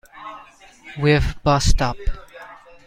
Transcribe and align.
We've 0.99 1.21
bust 1.43 1.79
up. 1.79 1.95